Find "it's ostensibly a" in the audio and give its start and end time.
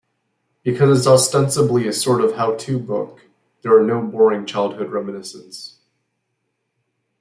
0.97-1.93